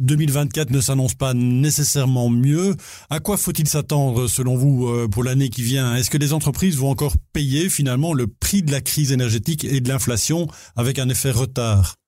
2024 0.02 0.72
ne 0.72 0.82
s'annonce 0.82 1.16
pas 1.16 1.34
nécessairement 1.34 2.30
mieux. 2.30 2.76
À 3.10 3.20
quoi 3.20 3.38
faut-il 3.38 3.68
s'attendre 3.68 4.28
selon 4.28 4.56
vous 4.56 4.88
euh, 4.88 5.08
pour 5.08 5.24
l'année 5.24 5.50
qui 5.50 5.64
vient? 5.64 5.96
Est-ce 5.96 6.10
que 6.10 6.18
les 6.18 6.34
entreprises 6.34 6.78
vont 6.78 6.90
encore 6.90 7.16
payer 7.34 7.70
finalement 7.70 8.14
le 8.14 8.28
prix 8.28 8.62
de 8.62 8.72
la 8.72 8.82
crise 8.82 9.12
énergétique 9.12 9.64
et 9.64 9.82
de 9.82 9.90
l'inflation 9.90 10.48
avec 10.76 11.00
un 11.00 11.10
effet 11.10 11.32
retard? 11.32 11.99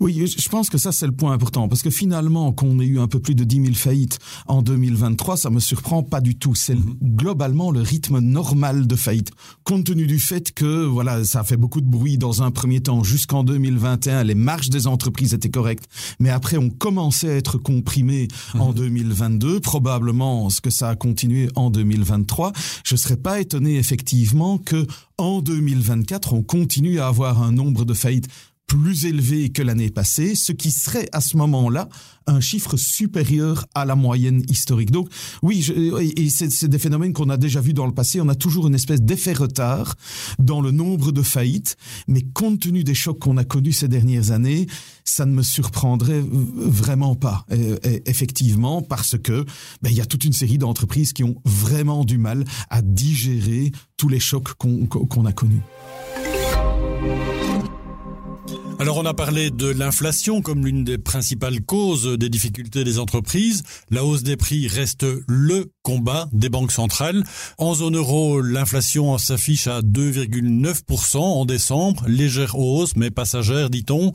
Oui, 0.00 0.26
je 0.26 0.48
pense 0.48 0.70
que 0.70 0.78
ça 0.78 0.92
c'est 0.92 1.06
le 1.06 1.12
point 1.12 1.32
important 1.32 1.68
parce 1.68 1.82
que 1.82 1.90
finalement 1.90 2.52
qu'on 2.52 2.78
ait 2.80 2.86
eu 2.86 2.98
un 2.98 3.08
peu 3.08 3.20
plus 3.20 3.34
de 3.34 3.44
10 3.44 3.62
000 3.62 3.74
faillites 3.74 4.18
en 4.46 4.62
2023, 4.62 5.36
ça 5.36 5.50
me 5.50 5.60
surprend 5.60 6.02
pas 6.02 6.20
du 6.20 6.36
tout. 6.36 6.54
C'est 6.54 6.74
mhm. 6.74 6.96
globalement 7.02 7.70
le 7.70 7.80
rythme 7.80 8.18
normal 8.18 8.86
de 8.86 8.96
faillite, 8.96 9.30
compte 9.64 9.84
tenu 9.84 10.06
du 10.06 10.18
fait 10.18 10.52
que 10.52 10.84
voilà, 10.84 11.24
ça 11.24 11.40
a 11.40 11.44
fait 11.44 11.56
beaucoup 11.56 11.80
de 11.80 11.86
bruit 11.86 12.18
dans 12.18 12.42
un 12.42 12.50
premier 12.50 12.80
temps 12.80 13.02
jusqu'en 13.02 13.44
2021, 13.44 14.24
les 14.24 14.34
marges 14.34 14.70
des 14.70 14.86
entreprises 14.86 15.34
étaient 15.34 15.50
correctes, 15.50 15.88
mais 16.20 16.30
après 16.30 16.56
on 16.56 16.70
commençait 16.70 17.30
à 17.30 17.36
être 17.36 17.58
comprimé 17.58 18.28
en 18.58 18.72
2022, 18.72 19.54
mhm. 19.54 19.60
probablement 19.60 20.50
ce 20.50 20.60
que 20.60 20.70
ça 20.70 20.90
a 20.90 20.96
continué 20.96 21.48
en 21.54 21.70
2023. 21.70 22.52
Je 22.84 22.96
serais 22.96 23.16
pas 23.16 23.40
étonné 23.40 23.76
effectivement 23.76 24.58
que 24.58 24.86
en 25.18 25.40
2024 25.40 26.32
on 26.32 26.42
continue 26.42 27.00
à 27.00 27.08
avoir 27.08 27.42
un 27.42 27.52
nombre 27.52 27.84
de 27.84 27.94
faillites 27.94 28.28
plus 28.66 29.04
élevé 29.06 29.50
que 29.50 29.62
l'année 29.62 29.90
passée, 29.90 30.34
ce 30.34 30.52
qui 30.52 30.70
serait 30.70 31.08
à 31.12 31.20
ce 31.20 31.36
moment-là 31.36 31.88
un 32.26 32.40
chiffre 32.40 32.76
supérieur 32.76 33.66
à 33.74 33.84
la 33.84 33.94
moyenne 33.94 34.42
historique. 34.48 34.90
Donc 34.90 35.08
oui, 35.42 35.66
et 36.16 36.30
c'est 36.30 36.68
des 36.68 36.78
phénomènes 36.78 37.12
qu'on 37.12 37.28
a 37.28 37.36
déjà 37.36 37.60
vus 37.60 37.74
dans 37.74 37.86
le 37.86 37.92
passé. 37.92 38.20
On 38.20 38.28
a 38.28 38.34
toujours 38.34 38.66
une 38.66 38.74
espèce 38.74 39.02
d'effet 39.02 39.34
retard 39.34 39.94
dans 40.38 40.60
le 40.60 40.70
nombre 40.70 41.12
de 41.12 41.22
faillites, 41.22 41.76
mais 42.08 42.22
compte 42.22 42.60
tenu 42.60 42.84
des 42.84 42.94
chocs 42.94 43.18
qu'on 43.18 43.36
a 43.36 43.44
connus 43.44 43.72
ces 43.72 43.88
dernières 43.88 44.30
années, 44.30 44.66
ça 45.04 45.26
ne 45.26 45.32
me 45.32 45.42
surprendrait 45.42 46.24
vraiment 46.26 47.14
pas, 47.14 47.44
euh, 47.52 47.76
effectivement, 48.06 48.80
parce 48.80 49.18
que 49.18 49.44
ben, 49.82 49.90
il 49.90 49.96
y 49.96 50.00
a 50.00 50.06
toute 50.06 50.24
une 50.24 50.32
série 50.32 50.58
d'entreprises 50.58 51.12
qui 51.12 51.24
ont 51.24 51.36
vraiment 51.44 52.04
du 52.04 52.18
mal 52.18 52.44
à 52.70 52.80
digérer 52.80 53.72
tous 53.96 54.08
les 54.08 54.20
chocs 54.20 54.54
qu'on 54.54 55.26
a 55.26 55.32
connus. 55.32 55.62
Alors 58.80 58.98
on 58.98 59.06
a 59.06 59.14
parlé 59.14 59.50
de 59.50 59.68
l'inflation 59.68 60.42
comme 60.42 60.66
l'une 60.66 60.84
des 60.84 60.98
principales 60.98 61.60
causes 61.60 62.18
des 62.18 62.28
difficultés 62.28 62.82
des 62.82 62.98
entreprises. 62.98 63.62
La 63.90 64.04
hausse 64.04 64.24
des 64.24 64.36
prix 64.36 64.66
reste 64.66 65.06
le 65.28 65.66
combat 65.82 66.28
des 66.32 66.48
banques 66.48 66.72
centrales. 66.72 67.22
En 67.58 67.74
zone 67.74 67.96
euro, 67.96 68.40
l'inflation 68.40 69.16
s'affiche 69.16 69.68
à 69.68 69.80
2,9% 69.80 71.18
en 71.18 71.44
décembre, 71.44 72.04
légère 72.08 72.58
hausse 72.58 72.96
mais 72.96 73.10
passagère 73.10 73.70
dit-on. 73.70 74.10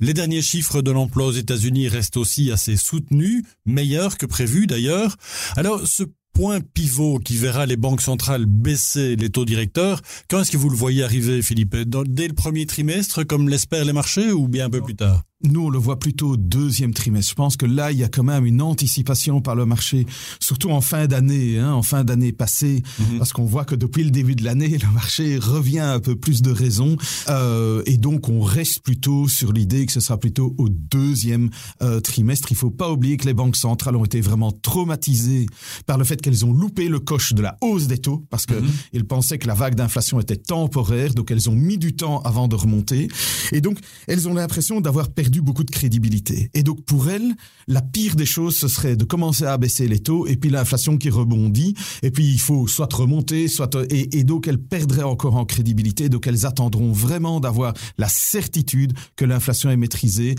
Les 0.00 0.14
derniers 0.14 0.42
chiffres 0.42 0.80
de 0.80 0.92
l'emploi 0.92 1.26
aux 1.26 1.32
États-Unis 1.32 1.88
restent 1.88 2.16
aussi 2.16 2.52
assez 2.52 2.76
soutenus, 2.76 3.44
meilleurs 3.66 4.16
que 4.16 4.26
prévu 4.26 4.66
d'ailleurs. 4.66 5.16
Alors 5.56 5.86
ce 5.86 6.04
point 6.34 6.60
pivot 6.60 7.20
qui 7.20 7.36
verra 7.36 7.64
les 7.64 7.76
banques 7.76 8.02
centrales 8.02 8.44
baisser 8.44 9.16
les 9.16 9.30
taux 9.30 9.44
directeurs. 9.44 10.02
Quand 10.28 10.40
est-ce 10.40 10.50
que 10.50 10.56
vous 10.56 10.68
le 10.68 10.76
voyez 10.76 11.04
arriver, 11.04 11.40
Philippe? 11.42 11.76
Dès 11.76 12.28
le 12.28 12.34
premier 12.34 12.66
trimestre, 12.66 13.24
comme 13.24 13.48
l'espèrent 13.48 13.84
les 13.84 13.92
marchés, 13.92 14.32
ou 14.32 14.48
bien 14.48 14.66
un 14.66 14.70
peu 14.70 14.82
plus 14.82 14.96
tard? 14.96 15.22
Nous, 15.44 15.66
on 15.66 15.70
le 15.70 15.78
voit 15.78 15.98
plutôt 15.98 16.30
au 16.30 16.36
deuxième 16.36 16.94
trimestre. 16.94 17.30
Je 17.30 17.34
pense 17.34 17.56
que 17.56 17.66
là, 17.66 17.92
il 17.92 17.98
y 17.98 18.04
a 18.04 18.08
quand 18.08 18.22
même 18.22 18.46
une 18.46 18.62
anticipation 18.62 19.40
par 19.40 19.54
le 19.54 19.66
marché, 19.66 20.06
surtout 20.40 20.70
en 20.70 20.80
fin 20.80 21.06
d'année, 21.06 21.58
hein, 21.58 21.72
en 21.72 21.82
fin 21.82 22.04
d'année 22.04 22.32
passée, 22.32 22.82
mhm. 22.98 23.18
parce 23.18 23.32
qu'on 23.32 23.44
voit 23.44 23.64
que 23.64 23.74
depuis 23.74 24.04
le 24.04 24.10
début 24.10 24.34
de 24.34 24.44
l'année, 24.44 24.78
le 24.82 24.92
marché 24.92 25.38
revient 25.38 25.80
un 25.80 26.00
peu 26.00 26.16
plus 26.16 26.42
de 26.42 26.50
raison, 26.50 26.96
euh, 27.28 27.82
et 27.86 27.96
donc 27.96 28.28
on 28.28 28.40
reste 28.40 28.80
plutôt 28.80 29.28
sur 29.28 29.52
l'idée 29.52 29.86
que 29.86 29.92
ce 29.92 30.00
sera 30.00 30.18
plutôt 30.18 30.54
au 30.58 30.68
deuxième 30.68 31.50
euh, 31.82 32.00
trimestre. 32.00 32.48
Il 32.50 32.56
faut 32.56 32.70
pas 32.70 32.90
oublier 32.90 33.16
que 33.16 33.26
les 33.26 33.34
banques 33.34 33.56
centrales 33.56 33.96
ont 33.96 34.04
été 34.04 34.20
vraiment 34.20 34.52
traumatisées 34.52 35.46
par 35.86 35.98
le 35.98 36.04
fait 36.04 36.20
qu'elles 36.20 36.44
ont 36.44 36.52
loupé 36.52 36.88
le 36.88 37.00
coche 37.00 37.34
de 37.34 37.42
la 37.42 37.56
hausse 37.60 37.86
des 37.86 37.98
taux, 37.98 38.24
parce 38.30 38.46
que 38.46 38.54
mhm. 38.54 39.02
pensaient 39.04 39.38
que 39.38 39.46
la 39.46 39.54
vague 39.54 39.74
d'inflation 39.74 40.20
était 40.20 40.36
temporaire, 40.36 41.14
donc 41.14 41.30
elles 41.30 41.50
ont 41.50 41.54
mis 41.54 41.78
du 41.78 41.94
temps 41.94 42.20
avant 42.22 42.48
de 42.48 42.56
remonter, 42.56 43.08
et 43.52 43.60
donc 43.60 43.78
elles 44.06 44.28
ont 44.28 44.34
l'impression 44.34 44.80
d'avoir 44.80 45.10
perdu 45.10 45.33
beaucoup 45.42 45.64
de 45.64 45.70
crédibilité. 45.70 46.50
Et 46.54 46.62
donc 46.62 46.84
pour 46.84 47.10
elle, 47.10 47.34
la 47.68 47.82
pire 47.82 48.16
des 48.16 48.26
choses, 48.26 48.56
ce 48.56 48.68
serait 48.68 48.96
de 48.96 49.04
commencer 49.04 49.44
à 49.44 49.56
baisser 49.56 49.88
les 49.88 50.00
taux 50.00 50.26
et 50.26 50.36
puis 50.36 50.50
l'inflation 50.50 50.96
qui 50.98 51.10
rebondit. 51.10 51.74
Et 52.02 52.10
puis 52.10 52.26
il 52.26 52.40
faut 52.40 52.66
soit 52.66 52.92
remonter, 52.92 53.48
soit 53.48 53.76
et, 53.90 54.18
et 54.18 54.24
donc 54.24 54.48
elles 54.48 54.62
perdraient 54.62 55.02
encore 55.02 55.36
en 55.36 55.44
crédibilité. 55.44 56.08
Donc 56.08 56.26
elles 56.26 56.46
attendront 56.46 56.92
vraiment 56.92 57.40
d'avoir 57.40 57.74
la 57.98 58.08
certitude 58.08 58.92
que 59.16 59.24
l'inflation 59.24 59.70
est 59.70 59.76
maîtrisée 59.76 60.34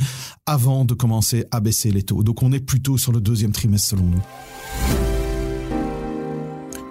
avant 0.45 0.85
de 0.85 0.93
commencer 0.93 1.45
à 1.51 1.59
baisser 1.59 1.91
les 1.91 2.03
taux. 2.03 2.23
Donc 2.23 2.43
on 2.43 2.51
est 2.51 2.59
plutôt 2.59 2.97
sur 2.97 3.11
le 3.11 3.21
deuxième 3.21 3.51
trimestre 3.51 3.89
selon 3.89 4.05
nous. 4.05 5.14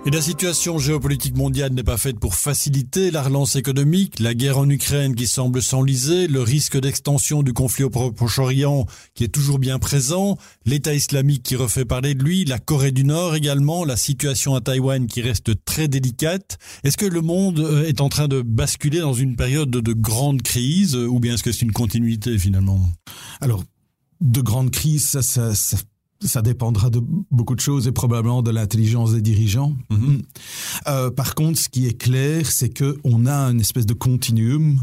Et 0.07 0.11
la 0.11 0.21
situation 0.21 0.79
géopolitique 0.79 1.35
mondiale 1.35 1.73
n'est 1.73 1.83
pas 1.83 1.97
faite 1.97 2.21
pour 2.21 2.35
faciliter 2.35 3.11
la 3.11 3.23
relance 3.23 3.57
économique, 3.57 4.21
la 4.21 4.35
guerre 4.35 4.59
en 4.59 4.69
Ukraine 4.69 5.15
qui 5.15 5.27
semble 5.27 5.63
s'enliser, 5.63 6.27
le 6.27 6.43
risque 6.43 6.79
d'extension 6.79 7.43
du 7.43 7.55
conflit 7.55 7.85
au 7.85 7.91
Proche-Orient 7.91 8.85
qui 9.15 9.25
est 9.25 9.29
toujours 9.29 9.59
bien 9.59 9.79
présent, 9.79 10.37
l'État 10.67 10.93
islamique 10.93 11.43
qui 11.43 11.57
refait 11.57 11.87
parler 11.87 12.15
de 12.15 12.23
lui, 12.23 12.45
la 12.45 12.59
Corée 12.59 12.93
du 12.93 13.05
Nord 13.05 13.35
également, 13.35 13.87
la 13.87 13.97
situation 13.97 14.55
à 14.55 14.61
Taïwan 14.61 15.07
qui 15.07 15.23
reste 15.23 15.65
très 15.65 15.89
délicate. 15.89 16.59
Est-ce 16.83 16.99
que 16.99 17.07
le 17.07 17.23
monde 17.23 17.61
euh, 17.61 17.87
est 17.87 18.03
en 18.03 18.11
train 18.11 18.29
de 18.29 18.43
basculer 18.43 19.01
dans 19.01 19.15
une 19.15 19.37
période 19.37 19.71
de, 19.71 19.93
grande 19.95 20.43
crise 20.43 20.97
ou 20.97 21.19
bien 21.19 21.35
est-ce 21.35 21.43
que 21.43 21.53
c'est 21.53 21.63
une 21.63 21.73
continuité 21.73 22.39
finalement? 22.39 22.79
Alors, 23.41 23.65
de 24.21 24.43
grande 24.43 24.71
crise, 24.71 25.07
ça, 25.09 25.23
ça, 25.23 25.55
ça 25.55 25.79
ça 26.21 26.43
dépendra 26.43 26.91
de 26.91 27.01
beaucoup 27.31 27.55
de 27.55 27.61
choses 27.61 27.87
et 27.87 27.93
probablement 27.93 28.43
de 28.43 28.51
l'intelligence 28.51 29.13
des 29.13 29.23
dirigeants. 29.23 29.77
Mm-hmm. 29.91 30.23
Euh, 30.89 31.11
par 31.11 31.35
contre, 31.35 31.59
ce 31.59 31.69
qui 31.69 31.87
est 31.87 31.99
clair, 31.99 32.51
c'est 32.51 32.71
que 32.71 32.97
on 33.05 33.27
a 33.27 33.51
une 33.51 33.61
espèce 33.61 33.87
de 33.87 33.95
continuum 33.95 34.81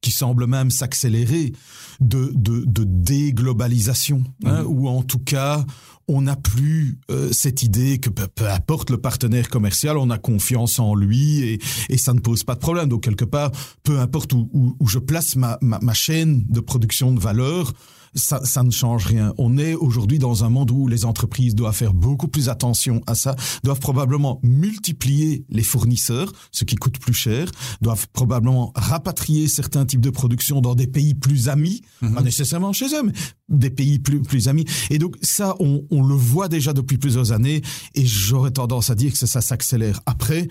qui 0.00 0.10
semble 0.10 0.46
même 0.46 0.70
s'accélérer 0.70 1.52
de, 2.00 2.30
de, 2.34 2.64
de, 2.66 2.84
déglobalisation, 2.84 4.22
hein, 4.44 4.62
mm-hmm. 4.62 4.66
ou 4.66 4.88
en 4.88 5.02
tout 5.02 5.18
cas, 5.18 5.64
on 6.08 6.22
n'a 6.22 6.36
plus 6.36 6.98
euh, 7.10 7.30
cette 7.32 7.62
idée 7.62 7.98
que 7.98 8.10
peu, 8.10 8.28
peu, 8.28 8.48
importe 8.48 8.90
le 8.90 8.98
partenaire 8.98 9.48
commercial, 9.48 9.98
on 9.98 10.10
a 10.10 10.18
confiance 10.18 10.78
en 10.78 10.94
lui 10.94 11.40
et, 11.40 11.58
et, 11.88 11.98
ça 11.98 12.12
ne 12.14 12.20
pose 12.20 12.44
pas 12.44 12.54
de 12.54 12.60
problème. 12.60 12.88
Donc 12.88 13.02
quelque 13.02 13.24
part, 13.24 13.50
peu 13.82 13.98
importe 13.98 14.32
où, 14.32 14.48
où, 14.52 14.76
où 14.78 14.86
je 14.86 14.98
place 14.98 15.34
ma, 15.36 15.58
ma, 15.60 15.78
ma, 15.80 15.94
chaîne 15.94 16.44
de 16.48 16.60
production 16.60 17.12
de 17.12 17.18
valeur, 17.18 17.72
ça, 18.16 18.40
ça 18.44 18.62
ne 18.62 18.70
change 18.70 19.06
rien. 19.06 19.32
On 19.38 19.58
est 19.58 19.74
aujourd'hui 19.74 20.18
dans 20.18 20.44
un 20.44 20.48
monde 20.48 20.70
où 20.70 20.88
les 20.88 21.04
entreprises 21.04 21.54
doivent 21.54 21.74
faire 21.74 21.94
beaucoup 21.94 22.28
plus 22.28 22.48
attention 22.48 23.02
à 23.06 23.14
ça, 23.14 23.36
doivent 23.62 23.80
probablement 23.80 24.40
multiplier 24.42 25.44
les 25.48 25.62
fournisseurs, 25.62 26.32
ce 26.50 26.64
qui 26.64 26.76
coûte 26.76 26.98
plus 26.98 27.14
cher, 27.14 27.50
doivent 27.80 28.08
probablement 28.12 28.72
rapatrier 28.74 29.46
certains 29.48 29.86
types 29.86 30.00
de 30.00 30.10
production 30.10 30.60
dans 30.60 30.74
des 30.74 30.86
pays 30.86 31.14
plus 31.14 31.48
amis, 31.48 31.82
mm 32.00 32.08
-hmm. 32.08 32.14
pas 32.14 32.22
nécessairement 32.22 32.72
chez 32.72 32.86
eux, 32.86 33.02
mais 33.04 33.12
des 33.48 33.70
pays 33.70 33.98
plus, 33.98 34.20
plus 34.22 34.48
amis. 34.48 34.64
Et 34.90 34.98
donc 34.98 35.16
ça, 35.22 35.54
on, 35.60 35.84
on 35.90 36.02
le 36.02 36.14
voit 36.16 36.48
déjà 36.48 36.72
depuis 36.72 36.98
plusieurs 36.98 37.30
années, 37.32 37.60
et 37.94 38.04
j'aurais 38.06 38.52
tendance 38.52 38.90
à 38.90 38.94
dire 38.94 39.12
que 39.12 39.18
ça, 39.18 39.26
ça 39.26 39.40
s'accélère. 39.40 40.00
Après, 40.06 40.48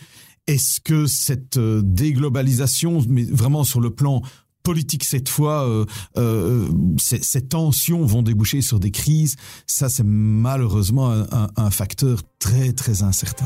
est-ce 0.48 0.80
que 0.80 1.08
cette 1.08 1.58
euh, 1.58 1.82
déglobalisation, 1.84 3.04
mais 3.10 3.24
vraiment 3.24 3.64
sur 3.64 3.82
le 3.82 3.90
plan 3.90 4.22
politique 4.66 5.06
cette 5.06 5.30
fois, 5.30 5.66
euh, 5.70 5.86
euh, 6.18 6.68
ces, 6.98 7.22
ces, 7.22 7.48
tensions 7.48 8.06
vont 8.06 8.24
déboucher 8.24 8.62
sur 8.62 8.80
des 8.80 8.92
crises. 8.92 9.36
Ça, 9.68 9.88
c'est 9.88 10.04
malheureusement 10.06 11.12
un, 11.12 11.28
un, 11.32 11.48
un 11.56 11.70
facteur 11.70 12.20
très 12.40 12.74
très 12.74 13.04
incertain. 13.04 13.46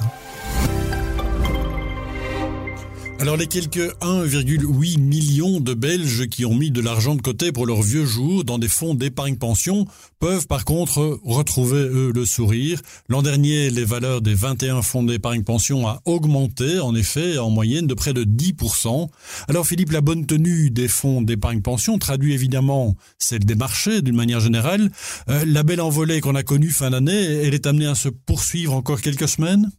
Alors 3.19 3.35
les 3.35 3.47
quelques 3.47 3.93
1,8 3.99 4.97
millions 4.97 5.59
de 5.59 5.73
Belges 5.73 6.29
qui 6.29 6.45
ont 6.45 6.55
mis 6.55 6.71
de 6.71 6.79
l'argent 6.79 7.15
de 7.15 7.21
côté 7.21 7.51
pour 7.51 7.65
leurs 7.65 7.81
vieux 7.81 8.05
jours 8.05 8.45
dans 8.45 8.57
des 8.57 8.69
fonds 8.69 8.95
d'épargne 8.95 9.35
pension 9.35 9.87
peuvent 10.19 10.47
par 10.47 10.63
contre 10.63 11.19
retrouver 11.25 11.81
eux 11.81 12.13
le 12.15 12.25
sourire. 12.25 12.81
L'an 13.09 13.21
dernier, 13.21 13.71
les 13.71 13.83
valeurs 13.83 14.21
des 14.21 14.33
21 14.33 14.81
fonds 14.83 15.03
d'épargne 15.03 15.43
pension 15.43 15.85
a 15.85 16.01
augmenté 16.05 16.79
en 16.79 16.95
effet 16.95 17.37
en 17.37 17.49
moyenne 17.49 17.87
de 17.87 17.93
près 17.93 18.13
de 18.13 18.23
10%. 18.23 19.09
Alors 19.49 19.67
Philippe, 19.67 19.91
la 19.91 19.99
bonne 19.99 20.25
tenue 20.25 20.71
des 20.71 20.87
fonds 20.87 21.21
d'épargne 21.21 21.61
pension 21.61 21.99
traduit 21.99 22.33
évidemment 22.33 22.95
celle 23.17 23.43
des 23.43 23.55
marchés 23.55 24.01
d'une 24.01 24.15
manière 24.15 24.39
générale. 24.39 24.91
Euh, 25.27 25.43
la 25.45 25.63
belle 25.63 25.81
envolée 25.81 26.21
qu'on 26.21 26.35
a 26.35 26.43
connue 26.43 26.69
fin 26.69 26.91
d'année, 26.91 27.21
elle 27.43 27.53
est 27.53 27.67
amenée 27.67 27.87
à 27.87 27.95
se 27.95 28.07
poursuivre 28.07 28.73
encore 28.75 29.01
quelques 29.01 29.27
semaines? 29.27 29.69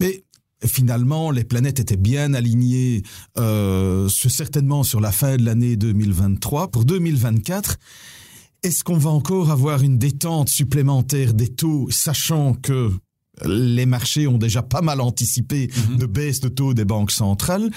Mais 0.00 0.22
finalement, 0.66 1.30
les 1.30 1.44
planètes 1.44 1.80
étaient 1.80 1.96
bien 1.96 2.34
alignées, 2.34 3.02
euh, 3.38 4.08
certainement 4.08 4.82
sur 4.82 5.00
la 5.00 5.12
fin 5.12 5.36
de 5.36 5.44
l'année 5.44 5.76
2023. 5.76 6.70
Pour 6.70 6.84
2024, 6.84 7.76
est-ce 8.62 8.82
qu'on 8.82 8.98
va 8.98 9.10
encore 9.10 9.50
avoir 9.50 9.82
une 9.82 9.98
détente 9.98 10.48
supplémentaire 10.48 11.34
des 11.34 11.48
taux, 11.48 11.88
sachant 11.90 12.54
que 12.54 12.90
les 13.46 13.86
marchés 13.86 14.26
ont 14.26 14.38
déjà 14.38 14.62
pas 14.62 14.82
mal 14.82 15.00
anticipé 15.00 15.68
mm 15.68 15.70
-hmm. 15.70 15.98
de 15.98 16.06
baisse 16.06 16.40
de 16.40 16.48
taux 16.48 16.74
des 16.74 16.84
banques 16.84 17.12
centrales, 17.12 17.70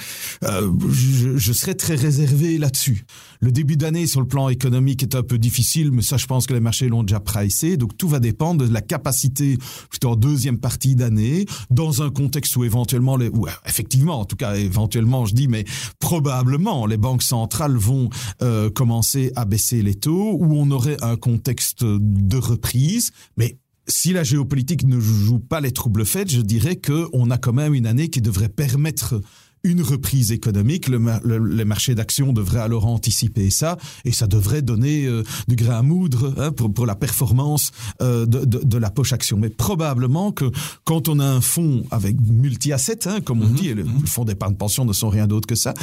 euh, 0.44 0.72
je, 0.90 1.38
je, 1.38 1.54
serais 1.54 1.76
très 1.76 1.96
réservé 1.96 2.58
là-dessus. 2.58 3.06
Le 3.40 3.52
début 3.52 3.78
d'année 3.78 4.08
sur 4.08 4.22
le 4.22 4.28
plan 4.28 4.50
économique 4.50 5.04
est 5.04 5.16
un 5.16 5.24
peu 5.24 5.38
difficile, 5.38 5.92
mais 5.92 6.02
ça, 6.02 6.18
je 6.18 6.28
pense 6.28 6.46
que 6.48 6.54
les 6.54 6.60
marchés 6.60 6.90
l'ont 6.90 7.04
déjà 7.04 7.20
pricé. 7.20 7.78
Donc 7.78 7.98
tout 7.98 8.08
va 8.08 8.20
dépendre 8.20 8.68
de 8.68 8.74
la 8.74 8.82
capacité, 8.82 9.58
plutôt 9.90 10.10
en 10.12 10.16
deuxième 10.16 10.60
partie 10.60 10.96
d'année, 10.96 11.46
dans 11.70 12.02
un 12.02 12.10
contexte 12.10 12.56
où 12.58 12.64
éventuellement, 12.64 13.18
les, 13.18 13.30
ou 13.30 13.48
effectivement, 13.66 14.20
en 14.20 14.26
tout 14.26 14.36
cas 14.36 14.56
éventuellement, 14.56 15.26
je 15.26 15.34
dis, 15.34 15.48
mais 15.48 15.66
probablement 16.00 16.86
les 16.86 16.98
banques 16.98 17.24
centrales 17.24 17.76
vont 17.76 18.10
euh, 18.42 18.70
commencer 18.70 19.32
à 19.36 19.46
baisser 19.46 19.82
les 19.82 19.96
taux, 19.96 20.38
où 20.40 20.56
on 20.56 20.70
aurait 20.72 20.98
un 21.02 21.16
contexte 21.16 21.84
de 21.84 22.38
reprise, 22.38 23.12
mais 23.38 23.58
si 23.88 24.14
la 24.14 24.24
géopolitique 24.24 24.84
ne 24.86 25.00
joue 25.00 25.40
pas 25.40 25.62
les 25.62 25.72
troubles 25.72 26.06
faits, 26.06 26.32
je 26.32 26.42
dirais 26.42 26.78
qu'on 26.78 27.30
a 27.32 27.38
quand 27.38 27.54
même 27.54 27.74
une 27.74 27.88
année 27.88 28.10
qui 28.10 28.22
devrait 28.22 28.50
permettre 28.50 29.22
une 29.64 29.82
reprise 29.82 30.32
économique, 30.32 30.88
le, 30.88 30.98
le, 31.24 31.38
les 31.38 31.66
marchés 31.66 31.94
d'actions 31.94 32.34
devraient 32.34 32.62
alors 32.62 32.88
anticiper 32.88 33.50
ça 33.50 33.78
et 34.06 34.12
ça 34.12 34.26
devrait 34.28 34.62
donner 34.62 35.06
euh, 35.06 35.24
du 35.48 35.56
grain 35.56 35.80
à 35.80 35.82
moudre 35.84 36.34
hein, 36.38 36.52
pour, 36.52 36.74
pour 36.74 36.86
la 36.86 36.96
performance 36.96 37.72
euh, 38.02 38.26
de, 38.26 38.44
de, 38.44 38.60
de 38.64 38.78
la 38.78 38.90
poche 38.90 39.14
action. 39.14 39.38
Mais 39.38 39.50
probablement 39.50 40.32
que 40.32 40.46
quand 40.84 41.10
on 41.10 41.20
a 41.20 41.26
un 41.26 41.42
fonds 41.42 41.84
avec 41.92 42.20
multi-assets, 42.20 43.08
hein, 43.08 43.22
comme 43.22 43.42
on 43.44 43.50
mm 43.50 43.54
-hmm, 43.54 43.60
dit, 43.60 43.68
et 43.70 43.76
le, 43.76 43.84
mm 43.84 43.88
-hmm. 43.88 44.02
le 44.02 44.08
fonds 44.08 44.26
d'épargne 44.26 44.56
pension 44.56 44.86
ne 44.86 44.94
sont 44.94 45.10
rien 45.10 45.28
d'autre 45.28 45.48
que 45.48 45.56
ça, 45.56 45.74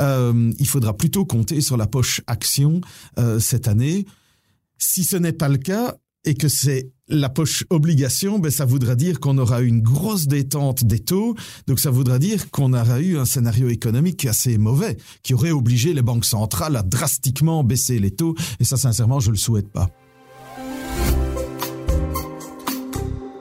euh, 0.00 0.52
il 0.58 0.66
faudra 0.66 0.92
plutôt 0.96 1.24
compter 1.24 1.60
sur 1.60 1.76
la 1.76 1.86
poche 1.86 2.20
action 2.26 2.80
cette 3.40 3.68
année. 3.68 4.04
Si 4.78 5.04
ce 5.04 5.16
n'est 5.16 5.36
pas 5.36 5.48
le 5.48 5.58
cas, 5.58 5.94
et 6.24 6.34
que 6.34 6.48
c'est 6.48 6.90
la 7.08 7.28
poche 7.28 7.64
obligation, 7.70 8.38
ben 8.38 8.50
ça 8.50 8.64
voudra 8.64 8.94
dire 8.94 9.18
qu'on 9.20 9.38
aura 9.38 9.62
une 9.62 9.80
grosse 9.80 10.26
détente 10.26 10.84
des 10.84 10.98
taux, 10.98 11.34
donc 11.66 11.80
ça 11.80 11.90
voudra 11.90 12.18
dire 12.18 12.50
qu'on 12.50 12.74
aura 12.74 13.00
eu 13.00 13.16
un 13.16 13.24
scénario 13.24 13.68
économique 13.68 14.26
assez 14.26 14.58
mauvais, 14.58 14.98
qui 15.22 15.34
aurait 15.34 15.52
obligé 15.52 15.94
les 15.94 16.02
banques 16.02 16.26
centrales 16.26 16.76
à 16.76 16.82
drastiquement 16.82 17.64
baisser 17.64 17.98
les 17.98 18.10
taux, 18.10 18.34
et 18.60 18.64
ça 18.64 18.76
sincèrement 18.76 19.20
je 19.20 19.30
le 19.30 19.36
souhaite 19.36 19.68
pas. 19.68 19.88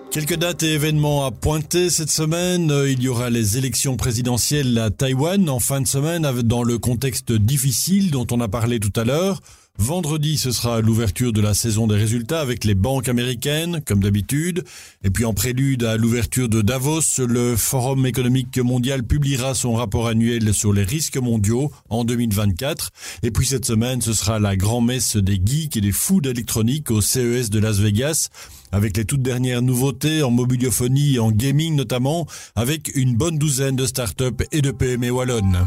Quelques 0.09 0.37
dates 0.37 0.63
et 0.63 0.73
événements 0.73 1.27
à 1.27 1.31
pointer 1.31 1.91
cette 1.91 2.09
semaine. 2.09 2.73
Il 2.87 3.03
y 3.03 3.07
aura 3.07 3.29
les 3.29 3.59
élections 3.59 3.97
présidentielles 3.97 4.75
à 4.79 4.89
Taïwan 4.89 5.47
en 5.47 5.59
fin 5.59 5.79
de 5.79 5.85
semaine 5.85 6.23
dans 6.41 6.63
le 6.63 6.79
contexte 6.79 7.31
difficile 7.31 8.09
dont 8.09 8.25
on 8.31 8.41
a 8.41 8.47
parlé 8.47 8.79
tout 8.79 8.99
à 8.99 9.03
l'heure. 9.03 9.41
Vendredi, 9.79 10.37
ce 10.37 10.51
sera 10.51 10.81
l'ouverture 10.81 11.31
de 11.31 11.39
la 11.39 11.53
saison 11.53 11.85
des 11.85 11.95
résultats 11.95 12.41
avec 12.41 12.65
les 12.65 12.73
banques 12.73 13.09
américaines, 13.09 13.81
comme 13.85 14.01
d'habitude. 14.01 14.63
Et 15.03 15.11
puis 15.11 15.23
en 15.23 15.33
prélude 15.33 15.83
à 15.83 15.97
l'ouverture 15.97 16.49
de 16.49 16.61
Davos, 16.61 17.19
le 17.19 17.55
Forum 17.55 18.05
économique 18.05 18.57
mondial 18.57 19.03
publiera 19.03 19.53
son 19.53 19.73
rapport 19.73 20.07
annuel 20.07 20.53
sur 20.53 20.73
les 20.73 20.83
risques 20.83 21.17
mondiaux 21.17 21.71
en 21.89 22.03
2024. 22.05 22.89
Et 23.21 23.31
puis 23.31 23.45
cette 23.45 23.65
semaine, 23.65 24.01
ce 24.01 24.13
sera 24.13 24.39
la 24.39 24.55
grand-messe 24.55 25.15
des 25.15 25.39
geeks 25.43 25.77
et 25.77 25.81
des 25.81 25.91
fous 25.91 26.21
d'électronique 26.21 26.89
au 26.89 26.99
CES 26.99 27.49
de 27.49 27.59
Las 27.59 27.77
Vegas 27.77 28.29
avec 28.71 28.97
les 28.97 29.05
toutes 29.05 29.21
dernières 29.21 29.61
nouveautés 29.61 30.23
en 30.23 30.31
mobiliophonie 30.31 31.15
et 31.15 31.19
en 31.19 31.31
gaming 31.31 31.75
notamment, 31.75 32.25
avec 32.55 32.91
une 32.95 33.15
bonne 33.15 33.37
douzaine 33.37 33.75
de 33.75 33.85
startups 33.85 34.43
et 34.51 34.61
de 34.61 34.71
PME 34.71 35.11
wallonnes. 35.11 35.65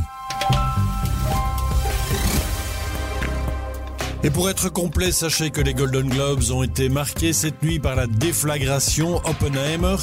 Et 4.22 4.28
pour 4.28 4.50
être 4.50 4.68
complet, 4.70 5.12
sachez 5.12 5.48
que 5.48 5.62
les 5.62 5.72
Golden 5.72 6.06
Globes 6.06 6.50
ont 6.50 6.62
été 6.62 6.90
marqués 6.90 7.32
cette 7.32 7.62
nuit 7.62 7.78
par 7.78 7.96
la 7.96 8.06
déflagration 8.06 9.16
Oppenheimer. 9.24 9.96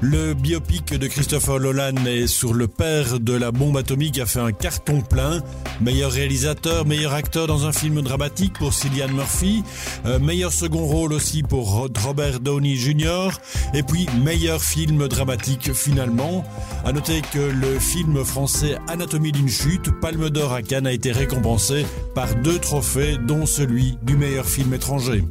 Le 0.00 0.32
biopic 0.34 0.94
de 0.94 1.08
Christopher 1.08 1.58
Nolan 1.58 2.06
est 2.06 2.28
sur 2.28 2.54
le 2.54 2.68
père 2.68 3.18
de 3.18 3.32
la 3.32 3.50
bombe 3.50 3.76
atomique 3.76 4.20
a 4.20 4.26
fait 4.26 4.38
un 4.38 4.52
carton 4.52 5.00
plein. 5.00 5.42
Meilleur 5.80 6.12
réalisateur, 6.12 6.86
meilleur 6.86 7.14
acteur 7.14 7.48
dans 7.48 7.66
un 7.66 7.72
film 7.72 8.00
dramatique 8.00 8.52
pour 8.52 8.72
Cillian 8.72 9.08
Murphy. 9.08 9.64
Euh, 10.06 10.20
meilleur 10.20 10.52
second 10.52 10.86
rôle 10.86 11.12
aussi 11.12 11.42
pour 11.42 11.90
Robert 12.04 12.38
Downey 12.38 12.76
Jr. 12.76 13.30
Et 13.74 13.82
puis 13.82 14.06
meilleur 14.22 14.62
film 14.62 15.08
dramatique 15.08 15.72
finalement. 15.72 16.44
À 16.84 16.92
noter 16.92 17.22
que 17.32 17.40
le 17.40 17.80
film 17.80 18.24
français 18.24 18.76
Anatomie 18.86 19.32
d'une 19.32 19.48
chute, 19.48 19.90
Palme 20.00 20.30
d'or 20.30 20.52
à 20.52 20.62
Cannes 20.62 20.86
a 20.86 20.92
été 20.92 21.10
récompensé 21.10 21.84
par 22.14 22.36
deux 22.36 22.60
trophées 22.60 23.16
dont 23.26 23.46
celui 23.46 23.63
celui 23.64 23.98
du 24.02 24.18
meilleur 24.18 24.44
film 24.44 24.74
étranger. 24.74 25.24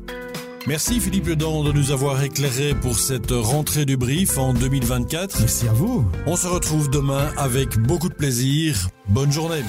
Merci 0.66 1.00
Philippe 1.00 1.28
Ledan 1.28 1.64
de 1.64 1.72
nous 1.72 1.92
avoir 1.92 2.24
éclairé 2.24 2.74
pour 2.74 2.98
cette 2.98 3.30
rentrée 3.30 3.86
du 3.86 3.96
brief 3.96 4.40
en 4.40 4.56
2024. 4.56 5.40
Merci 5.40 5.68
à 5.68 5.74
vous. 5.74 6.04
On 6.26 6.36
se 6.36 6.48
retrouve 6.48 6.90
demain 6.90 7.32
avec 7.38 7.78
beaucoup 7.78 8.10
de 8.10 8.16
plaisir. 8.16 8.90
Bonne 9.08 9.32
journée. 9.32 9.62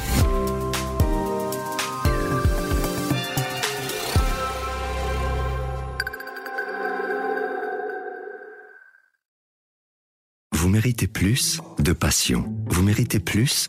Vous 10.53 10.71
méritez 10.71 11.07
plus 11.07 11.61
de 11.81 11.93
passion. 11.93 12.47
Vous 12.69 12.83
méritez 12.83 13.19
plus 13.19 13.69